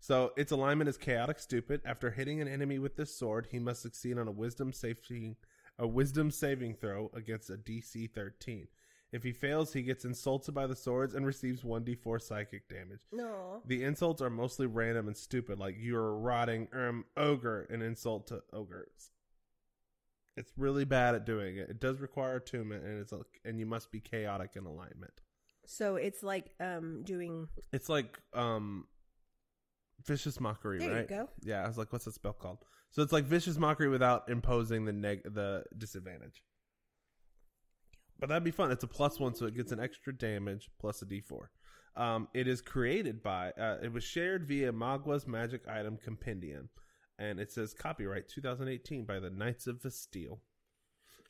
[0.00, 1.80] So its alignment is chaotic stupid.
[1.84, 5.36] After hitting an enemy with this sword, he must succeed on a wisdom safety
[5.78, 8.68] a wisdom saving throw against a DC 13.
[9.12, 13.00] If he fails, he gets insulted by the swords and receives 1d4 psychic damage.
[13.12, 13.62] No.
[13.66, 18.28] The insults are mostly random and stupid, like you're a rotting um, ogre, an insult
[18.28, 19.10] to ogres.
[20.34, 21.68] It's really bad at doing it.
[21.68, 25.12] It does require attunement, and it's a, and you must be chaotic in alignment.
[25.66, 27.48] So it's like um doing.
[27.70, 28.86] It's like um
[30.06, 31.08] vicious mockery, There you right?
[31.08, 31.28] go.
[31.42, 32.64] Yeah, I was like, what's that spell called?
[32.90, 36.42] So it's like vicious mockery without imposing the neg the disadvantage.
[38.22, 38.70] But that'd be fun.
[38.70, 41.48] It's a plus one, so it gets an extra damage plus a D4.
[41.96, 43.50] Um, it is created by.
[43.50, 46.68] Uh, it was shared via Magwa's Magic Item Compendium,
[47.18, 50.38] and it says copyright 2018 by the Knights of Bastille.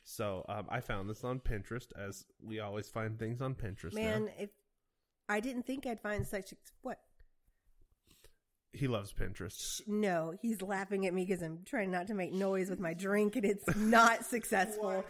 [0.03, 3.95] So um, I found this on Pinterest, as we always find things on Pinterest.
[3.95, 4.01] now.
[4.01, 4.51] Man, if
[5.27, 6.53] I didn't think I'd find such
[6.83, 6.99] what?
[8.73, 9.87] he loves Pinterest.
[9.87, 13.35] No, he's laughing at me because I'm trying not to make noise with my drink,
[13.35, 15.05] and it's not successful.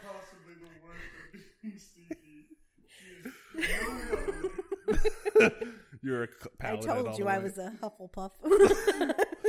[6.01, 7.43] You're a c- I paladin all told the you I way.
[7.43, 8.31] was a Hufflepuff.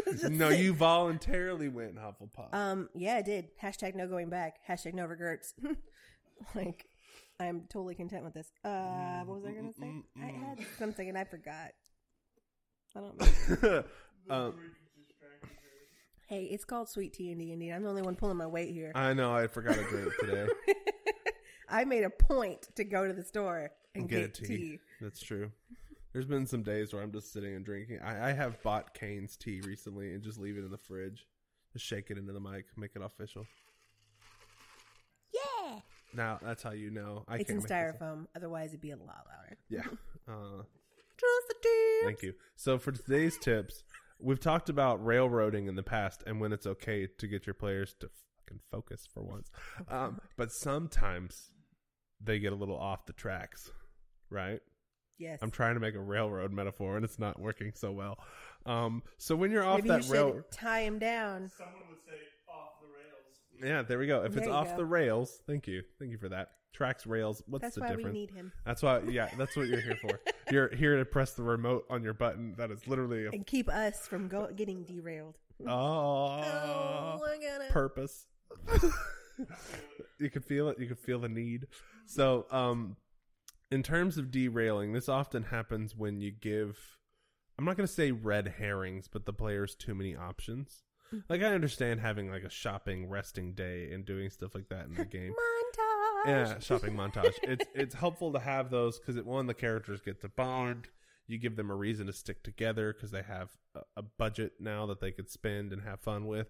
[0.06, 0.62] Just No, saying.
[0.62, 2.54] you voluntarily went Hufflepuff.
[2.54, 3.48] Um, yeah, I did.
[3.60, 4.58] Hashtag no going back.
[4.68, 5.54] Hashtag no regrets.
[6.54, 6.86] like,
[7.40, 8.52] I'm totally content with this.
[8.64, 9.92] Uh, what was I gonna say?
[10.22, 11.72] I had something and I forgot.
[12.96, 13.82] I don't know.
[14.30, 14.54] um,
[16.28, 17.70] hey, it's called sweet tea and D and D.
[17.72, 18.92] I'm the only one pulling my weight here.
[18.94, 20.46] I know I forgot a drink today.
[21.68, 24.46] I made a point to go to the store and Get a get, tea.
[24.46, 24.78] tea.
[25.00, 25.50] That's true.
[26.12, 27.98] There's been some days where I'm just sitting and drinking.
[28.04, 31.26] I, I have bought Kane's tea recently and just leave it in the fridge.
[31.72, 33.44] Just shake it into the mic, make it official.
[35.32, 35.80] Yeah,
[36.14, 37.24] Now that's how you know.
[37.26, 38.26] I it's can't in styrofoam.
[38.36, 39.56] Otherwise, it'd be a lot louder.
[39.68, 39.82] Yeah.
[40.26, 40.62] Uh,
[41.18, 42.00] Trust the tea.
[42.04, 42.32] Thank you.
[42.56, 43.84] So for today's tips,
[44.18, 47.94] we've talked about railroading in the past and when it's okay to get your players
[48.00, 49.50] to fucking focus for once.
[49.88, 51.50] Um, but sometimes
[52.22, 53.70] they get a little off the tracks,
[54.30, 54.60] right?
[55.18, 55.38] Yes.
[55.42, 58.18] I'm trying to make a railroad metaphor and it's not working so well.
[58.66, 61.50] Um, so when you're off Maybe that you should rail, tie him down.
[61.56, 63.70] Someone would say off the rails.
[63.72, 64.24] yeah, there we go.
[64.24, 64.78] If There it's you off go.
[64.78, 66.48] the rails, thank you, thank you for that.
[66.72, 67.40] Tracks, rails.
[67.46, 68.06] What's That's the why difference?
[68.06, 70.18] we need him That's why, yeah, that's what you're here for.
[70.50, 72.54] you're here to press the remote on your button.
[72.58, 75.38] That is literally a and keep us from go- getting derailed.
[75.64, 77.70] oh, Oh, we're gonna.
[77.70, 78.26] purpose.
[80.18, 80.78] you could feel it.
[80.78, 81.66] You could feel the need.
[82.06, 82.96] So, um,
[83.70, 86.78] in terms of derailing, this often happens when you give.
[87.58, 90.82] I'm not going to say red herrings, but the players too many options.
[91.28, 94.94] Like I understand having like a shopping resting day and doing stuff like that in
[94.94, 95.32] the game.
[95.32, 96.26] Montage.
[96.26, 97.34] yeah, shopping montage.
[97.42, 100.88] It's it's helpful to have those because it one the characters get to bond.
[101.26, 104.86] You give them a reason to stick together because they have a, a budget now
[104.86, 106.48] that they could spend and have fun with.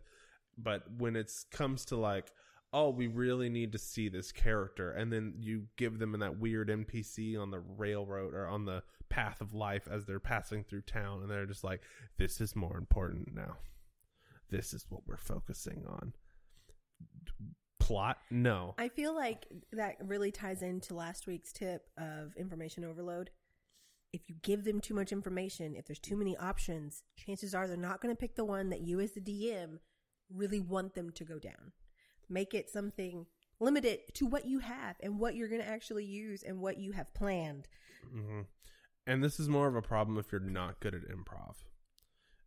[0.56, 2.30] But when it comes to like,
[2.74, 6.38] oh, we really need to see this character, and then you give them in that
[6.38, 10.82] weird NPC on the railroad or on the path of life as they're passing through
[10.82, 11.82] town, and they're just like,
[12.18, 13.56] this is more important now.
[14.50, 16.14] This is what we're focusing on.
[17.78, 18.18] Plot?
[18.30, 18.74] No.
[18.76, 23.30] I feel like that really ties into last week's tip of information overload.
[24.12, 27.76] If you give them too much information, if there's too many options, chances are they're
[27.76, 29.78] not going to pick the one that you, as the DM,
[30.32, 31.72] really want them to go down.
[32.28, 33.26] Make it something
[33.60, 36.92] limited to what you have and what you're going to actually use and what you
[36.92, 37.68] have planned.
[38.10, 38.42] hmm
[39.06, 41.56] And this is more of a problem if you're not good at improv.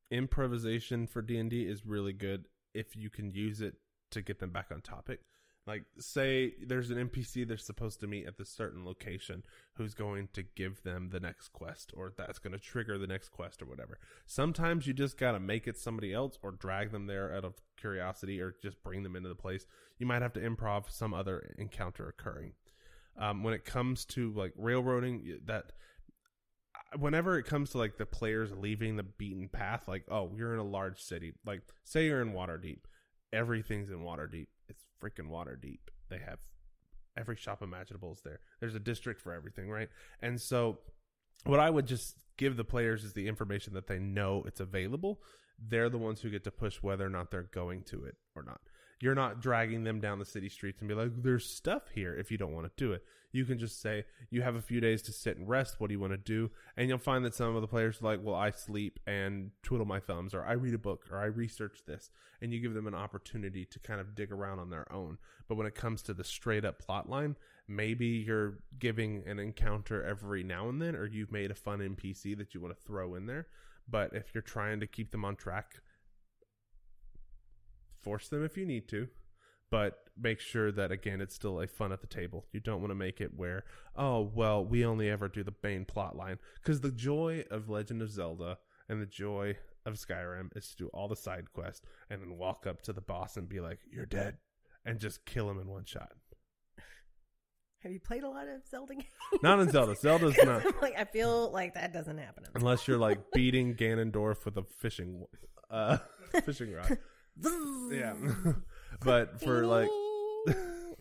[0.10, 3.76] Improvisation for D and D is really good if you can use it
[4.12, 5.22] to get them back on topic.
[5.68, 10.30] Like, say there's an NPC they're supposed to meet at this certain location who's going
[10.34, 13.66] to give them the next quest or that's going to trigger the next quest or
[13.66, 14.00] whatever.
[14.26, 17.56] Sometimes you just got to make it somebody else or drag them there out of
[17.78, 19.66] curiosity or just bring them into the place.
[20.00, 22.54] You might have to improv some other encounter occurring.
[23.20, 25.74] Um, when it comes to like railroading, that
[26.98, 30.60] whenever it comes to like the players leaving the beaten path, like oh, you're in
[30.60, 32.80] a large city, like say you're in Waterdeep,
[33.34, 34.48] everything's in Waterdeep.
[35.02, 35.80] It's Waterdeep.
[36.10, 36.40] They have
[37.18, 38.40] every shop imaginable is there.
[38.60, 39.90] There's a district for everything, right?
[40.22, 40.80] And so,
[41.46, 45.22] what I would just give the players is the information that they know it's available.
[45.60, 48.44] They're the ones who get to push whether or not they're going to it or
[48.44, 48.62] not.
[49.00, 52.32] You're not dragging them down the city streets and be like, "There's stuff here." If
[52.32, 55.04] you don't want to do it, you can just say, "You have a few days
[55.04, 55.80] to sit and rest.
[55.80, 58.06] What do you want to do?" And you'll find that some of the players are
[58.06, 61.26] like, "Well, I sleep and twiddle my thumbs, or I read a book, or I
[61.26, 62.10] research this,"
[62.42, 65.20] and you give them an opportunity to kind of dig around on their own.
[65.48, 67.36] But when it comes to the straight up plot line,
[67.68, 72.34] maybe you're giving an encounter every now and then, or you've made a fun NPC
[72.34, 73.48] that you want to throw in there.
[73.88, 75.82] But if you're trying to keep them on track,
[78.08, 79.10] force them if you need to,
[79.70, 82.46] but make sure that again it's still a fun at the table.
[82.54, 83.66] You don't want to make it where
[83.98, 88.02] oh well we only ever do the main plot line because the joy of Legend
[88.02, 92.22] of Zelda and the joy of Skyrim is to do all the side quests and
[92.22, 94.38] then walk up to the boss and be like you're dead
[94.86, 96.14] and just kill him in one shot.
[97.84, 99.06] Have you played a lot of Zelda games?
[99.44, 99.96] Not in Zelda.
[99.98, 102.46] Zelda's not I'm like, I feel like that doesn't happen.
[102.56, 105.26] unless you're like beating Ganondorf with a fishing
[105.70, 105.98] uh
[106.46, 106.98] fishing rod.
[107.92, 108.14] Yeah.
[109.02, 109.90] but for like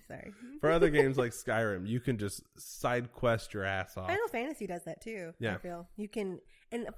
[0.08, 4.08] sorry, for other games like Skyrim, you can just side quest your ass off.
[4.08, 5.32] Final Fantasy does that too.
[5.38, 5.54] Yeah.
[5.54, 6.40] I feel you can,
[6.72, 6.88] and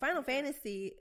[0.00, 0.94] Final Fantasy,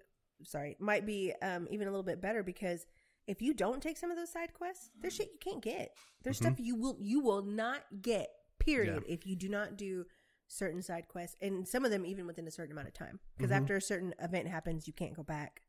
[0.44, 2.86] sorry, might be um, even a little bit better because
[3.28, 5.92] if you don't take some of those side quests, there's shit you can't get.
[6.24, 8.30] There's stuff you will you will not get.
[8.60, 9.04] Period.
[9.08, 9.14] Yeah.
[9.14, 10.06] If you do not do
[10.48, 13.52] certain side quests, and some of them even within a certain amount of time, because
[13.52, 13.62] Mhm.
[13.62, 15.62] after a certain event happens, you can't go back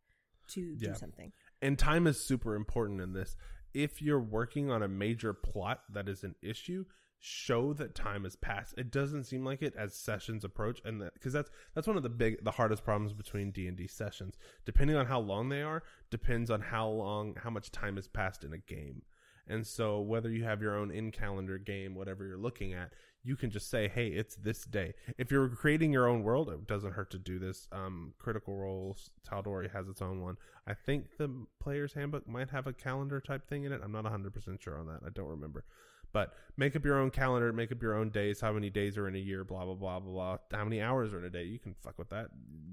[0.49, 0.91] to Yeah.
[0.93, 1.33] do something.
[1.62, 3.37] And time is super important in this.
[3.75, 6.85] If you're working on a major plot that is an issue,
[7.19, 8.75] show that time has passed.
[8.79, 12.03] It doesn't seem like it as sessions approach, and that because that's that's one of
[12.03, 14.37] the big, the hardest problems between D and D sessions.
[14.64, 18.45] Depending on how long they are, depends on how long, how much time has passed
[18.45, 19.03] in a game.
[19.49, 22.92] And so, whether you have your own in calendar game, whatever you're looking at,
[23.27, 26.67] you can just say, "Hey, it's this day." If you're creating your own world, it
[26.67, 27.67] doesn't hurt to do this.
[27.73, 30.37] Um, Critical Roles, Tal'Dorei has its own one.
[30.67, 31.29] I think the
[31.61, 33.81] player's handbook might have a calendar type thing in it.
[33.83, 35.01] I'm not 100% sure on that.
[35.05, 35.65] I don't remember.
[36.12, 39.07] But make up your own calendar, make up your own days, how many days are
[39.07, 40.59] in a year, blah, blah, blah, blah, blah.
[40.59, 41.45] How many hours are in a day.
[41.45, 42.29] You can fuck with that.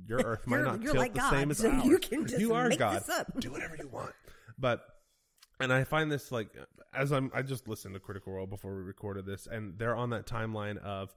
[0.07, 1.83] Your Earth might not tilt like the God, same as so ours.
[1.83, 3.03] you can just you are God.
[3.39, 4.13] Do whatever you want.
[4.57, 4.85] But
[5.59, 6.49] and I find this like
[6.93, 10.09] as I'm I just listened to Critical Role before we recorded this, and they're on
[10.11, 11.13] that timeline of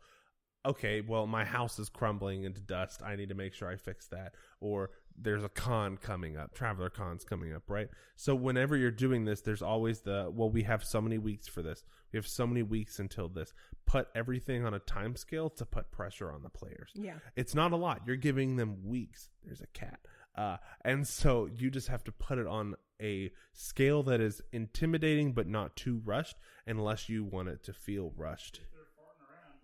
[0.64, 3.02] okay, well my house is crumbling into dust.
[3.02, 4.34] I need to make sure I fix that.
[4.60, 7.88] Or there's a con coming up, Traveler Con's coming up, right?
[8.16, 11.62] So whenever you're doing this, there's always the well, we have so many weeks for
[11.62, 11.84] this.
[12.12, 13.52] We have so many weeks until this.
[13.86, 16.90] Put everything on a time scale to put pressure on the players.
[16.94, 17.14] Yeah.
[17.36, 18.02] It's not a lot.
[18.06, 19.28] You're giving them weeks.
[19.44, 20.00] There's a cat.
[20.36, 25.32] Uh, and so you just have to put it on a scale that is intimidating
[25.32, 28.56] but not too rushed unless you want it to feel rushed.
[28.56, 29.60] If they're farting around,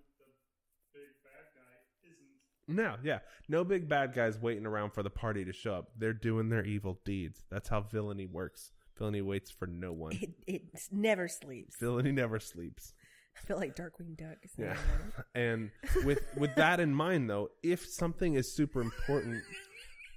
[0.95, 2.77] the big bad guy isn't.
[2.77, 3.19] No, yeah.
[3.49, 5.91] No big bad guys waiting around for the party to show up.
[5.99, 7.43] They're doing their evil deeds.
[7.51, 8.71] That's how villainy works.
[8.99, 10.13] Villainy waits for no one.
[10.13, 11.77] It, it never sleeps.
[11.81, 12.93] Villainy never sleeps.
[13.37, 14.37] I feel like Darkwing Duck.
[14.59, 14.77] Yeah.
[15.35, 15.71] And
[16.05, 19.43] with with that in mind though, if something is super important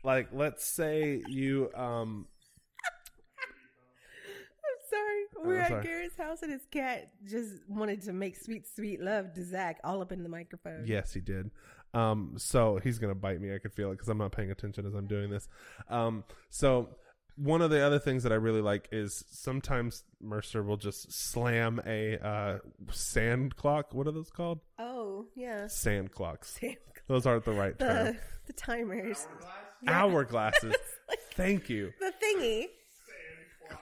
[0.06, 2.28] like let's say you um
[4.68, 5.46] I'm sorry.
[5.48, 5.84] We're I'm at sorry.
[5.84, 10.02] Garrett's house and his cat just wanted to make sweet, sweet love to Zach all
[10.02, 10.84] up in the microphone.
[10.86, 11.52] Yes, he did.
[11.94, 13.54] Um, so he's gonna bite me.
[13.54, 15.48] I could feel it because I'm not paying attention as I'm doing this.
[15.90, 16.90] Um, so
[17.38, 21.82] one of the other things that I really like is sometimes Mercer will just slam
[21.86, 22.58] a uh,
[22.92, 23.94] sand clock.
[23.94, 24.60] What are those called?
[24.80, 25.68] Oh, yeah.
[25.68, 26.58] Sand clocks.
[26.60, 26.76] Sam,
[27.08, 28.18] Those aren't the right The, term.
[28.48, 29.28] the timers.
[29.88, 30.74] Hourglasses.
[31.36, 31.92] Thank you.
[32.00, 32.62] The thingy.
[32.62, 32.70] Sand
[33.68, 33.82] clock.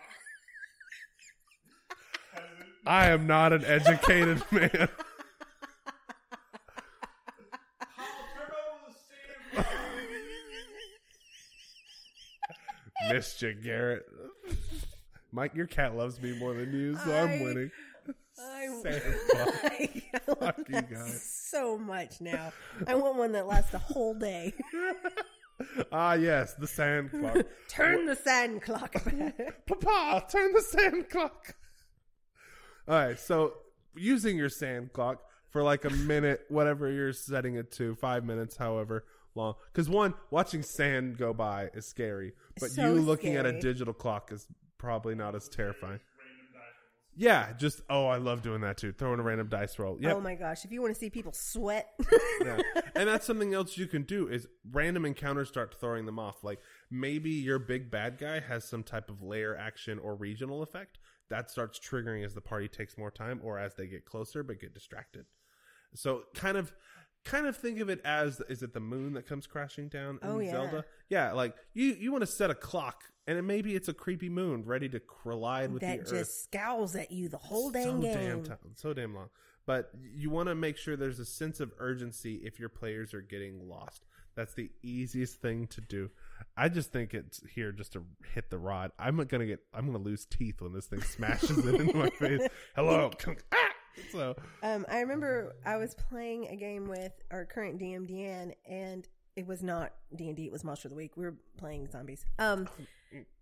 [2.33, 4.69] Has it- I am not an educated man.
[4.73, 4.87] I'll
[8.35, 9.67] turn over the sand clock.
[13.13, 14.05] Missed you, Garrett.
[15.31, 17.71] Mike, your cat loves me more than you, so I'm winning.
[18.39, 18.67] I,
[19.31, 19.55] clock.
[19.65, 20.03] I
[20.45, 20.89] love that
[21.21, 22.51] so much now.
[22.87, 24.53] I want one that lasts a whole day.
[25.91, 27.37] Ah, yes, the sand clock.
[27.69, 29.65] Turn the sand clock back.
[29.67, 31.55] Papa, turn the sand clock.
[32.87, 33.53] All right, so
[33.95, 38.57] using your sand clock for like a minute, whatever you're setting it to, five minutes,
[38.57, 39.53] however long.
[39.71, 43.93] Because one, watching sand go by is scary, but So you looking at a digital
[43.93, 44.47] clock is
[44.77, 45.99] probably not as terrifying.
[47.15, 47.51] Random dice rolls.
[47.51, 48.91] Yeah, just oh, I love doing that too.
[48.91, 49.97] Throwing a random dice roll.
[49.99, 50.15] Yep.
[50.15, 50.65] Oh my gosh!
[50.65, 51.89] If you want to see people sweat,
[52.41, 52.59] yeah.
[52.95, 56.43] And that's something else you can do is random encounters start throwing them off.
[56.43, 56.59] Like
[56.89, 60.99] maybe your big bad guy has some type of lair action or regional effect
[61.29, 64.59] that starts triggering as the party takes more time or as they get closer but
[64.59, 65.25] get distracted.
[65.95, 66.73] So kind of
[67.23, 70.29] kind of think of it as is it the moon that comes crashing down in
[70.29, 70.51] Oh, yeah.
[70.51, 70.85] Zelda?
[71.09, 74.29] Yeah, like you you want to set a clock and it, maybe it's a creepy
[74.29, 76.09] moon ready to collide with that the earth.
[76.09, 78.01] That just scowls at you the whole so game.
[78.01, 79.29] damn time, so damn long.
[79.65, 83.21] But you want to make sure there's a sense of urgency if your players are
[83.21, 84.05] getting lost.
[84.35, 86.09] That's the easiest thing to do.
[86.57, 88.03] I just think it's here just to
[88.33, 88.91] hit the rod.
[88.97, 89.61] I'm gonna get.
[89.73, 92.41] I'm gonna lose teeth when this thing smashes it into my face.
[92.75, 93.11] Hello.
[93.53, 93.69] ah!
[94.11, 99.07] So Um, I remember I was playing a game with our current DM Deanne, and
[99.35, 101.15] it was not D and D; it was Monster of the Week.
[101.15, 102.25] We were playing zombies.
[102.39, 102.67] Um,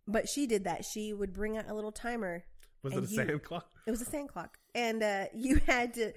[0.08, 0.86] but she did that.
[0.86, 2.44] She would bring out a little timer.
[2.84, 3.70] was it a you- sand clock?
[3.88, 6.14] It was a sand clock, and uh, you had to,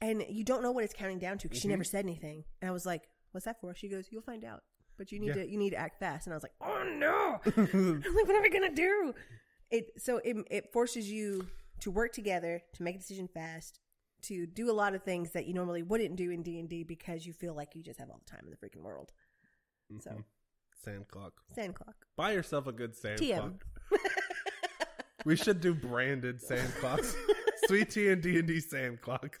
[0.00, 2.44] and you don't know what it's counting down to because she never said anything.
[2.60, 3.02] And I was like,
[3.32, 4.62] "What's that for?" She goes, "You'll find out."
[4.96, 5.34] But you need Yeah.
[5.44, 6.26] to you need to act fast.
[6.26, 9.14] And I was like, "Oh no!" I'm like, "What am I gonna do?"
[9.70, 11.46] It so it it forces you
[11.80, 13.78] to work together to make a decision fast,
[14.22, 16.82] to do a lot of things that you normally wouldn't do in D and D
[16.82, 19.12] because you feel like you just have all the time in the freaking world.
[20.00, 20.24] So Mhm.
[20.84, 21.32] Sand clock.
[21.54, 23.36] sand clock, Buy yourself a good sand TM.
[23.38, 24.00] clock.
[25.24, 27.16] We should do branded sand clocks.
[27.66, 29.38] Sweet tea and D and D sand clock.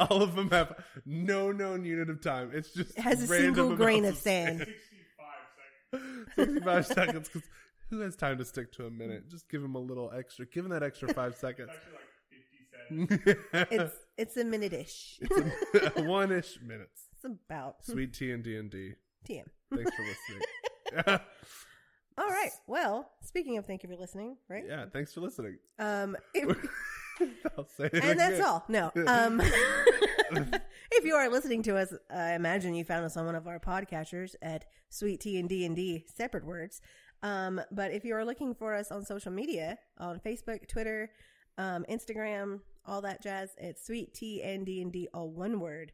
[0.00, 2.50] All of them have no known unit of time.
[2.54, 4.58] It's just it has a random single grain amounts of sand.
[5.92, 6.34] 65 seconds.
[6.36, 7.48] 65 seconds because
[7.90, 9.28] who has time to stick to a minute?
[9.28, 10.46] Just give him a little extra.
[10.46, 11.70] Give him that extra five seconds.
[11.70, 13.68] Actually, like 50 seconds.
[13.70, 15.20] It's it's a minute ish.
[15.96, 17.02] One ish minutes.
[17.12, 18.94] it's about Sweet tea and D and D.
[19.24, 19.44] TM.
[19.74, 21.20] Thanks for listening.
[22.16, 22.50] All right.
[22.68, 24.64] Well, speaking of thank you for listening, right?
[24.66, 25.58] yeah, thanks for listening.
[25.80, 26.56] Um, if,
[27.58, 28.64] I'll say it and that's all.
[28.68, 28.92] No.
[29.06, 29.40] Um,
[30.90, 33.60] if you are listening to us, I imagine you found us on one of our
[33.60, 36.80] podcatchers at Sweet Tea and D and D, separate words.
[37.22, 41.10] Um, but if you are looking for us on social media, on Facebook, Twitter,
[41.58, 45.92] um, Instagram, all that jazz, it's Sweet Tea and D and D, all one word,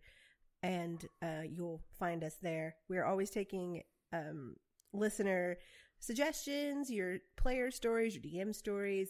[0.63, 2.77] and uh, you'll find us there.
[2.89, 3.83] We're always taking
[4.13, 4.57] um,
[4.93, 5.57] listener
[5.99, 9.09] suggestions, your player stories, your DM stories,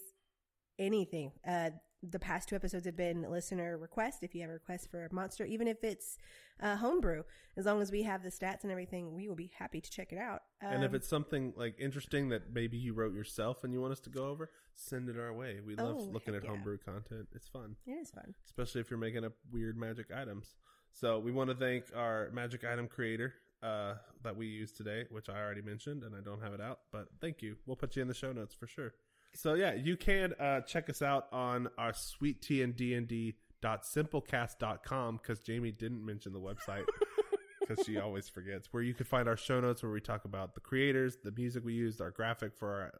[0.79, 1.31] anything.
[1.47, 1.71] Uh,
[2.03, 4.23] the past two episodes have been listener requests.
[4.23, 6.17] If you have a request for a monster, even if it's
[6.59, 7.21] uh, homebrew,
[7.57, 10.11] as long as we have the stats and everything, we will be happy to check
[10.11, 10.41] it out.
[10.61, 13.93] And if Um, it's something like interesting that maybe you wrote yourself and you want
[13.93, 15.59] us to go over, send it our way.
[15.63, 16.49] We love Oh, looking at yeah.
[16.49, 17.27] homebrew content.
[17.35, 18.33] It's fun, it is fun.
[18.45, 20.55] especially if you're making up weird magic items.
[20.93, 23.33] So we want to thank our magic item creator
[23.63, 26.79] uh, that we used today, which I already mentioned, and I don't have it out,
[26.91, 27.55] but thank you.
[27.65, 28.93] We'll put you in the show notes for sure.
[29.33, 33.07] So yeah, you can uh, check us out on our sweet tea and D and
[33.07, 36.83] D dot simplecast.com because Jamie didn't mention the website
[37.59, 40.55] because she always forgets where you can find our show notes where we talk about
[40.55, 42.91] the creators, the music we used, our graphic for our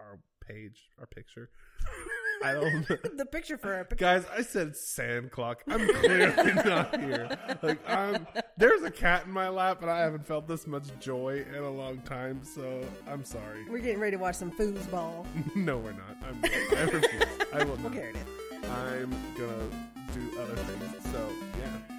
[0.00, 1.50] our page, our picture.
[2.44, 2.86] I don't
[3.16, 5.62] the picture for our Guys, I said sand clock.
[5.68, 7.28] I'm clearly not here.
[7.62, 8.26] Like I'm
[8.56, 11.70] there's a cat in my lap and I haven't felt this much joy in a
[11.70, 13.68] long time, so I'm sorry.
[13.68, 15.24] We're getting ready to watch some foosball.
[15.56, 16.16] no, we're not.
[16.26, 17.22] I'm I refuse.
[17.52, 17.92] I will Well, not.
[17.92, 18.70] here it.
[18.70, 19.68] I'm gonna
[20.14, 21.12] do other things.
[21.12, 21.28] So
[21.60, 21.98] yeah.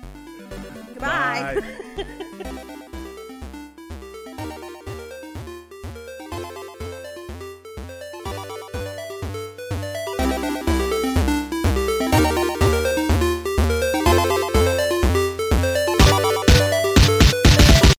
[0.93, 1.61] Goodbye.
[1.95, 2.63] Bye.